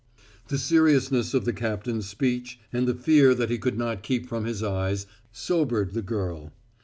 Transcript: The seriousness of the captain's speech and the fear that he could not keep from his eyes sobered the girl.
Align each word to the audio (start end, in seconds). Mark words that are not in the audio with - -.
The 0.47 0.57
seriousness 0.57 1.35
of 1.35 1.45
the 1.45 1.53
captain's 1.53 2.07
speech 2.09 2.59
and 2.73 2.87
the 2.87 2.95
fear 2.95 3.35
that 3.35 3.51
he 3.51 3.59
could 3.59 3.77
not 3.77 4.01
keep 4.01 4.25
from 4.27 4.45
his 4.45 4.63
eyes 4.63 5.05
sobered 5.31 5.93
the 5.93 6.01
girl. 6.01 6.51